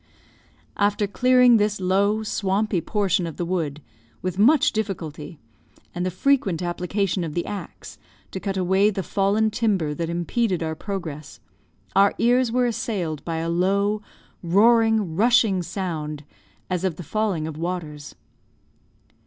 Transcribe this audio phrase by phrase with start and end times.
[0.77, 3.83] After clearing this low, swampy portion of the wood,
[4.23, 5.37] with much difficulty,
[5.93, 7.99] and the frequent application of the axe,
[8.31, 11.39] to cut away the fallen timber that impeded our progress,
[11.95, 14.01] our ears were assailed by a low,
[14.41, 16.23] roaring, rushing sound,
[16.67, 18.15] as of the falling of waters.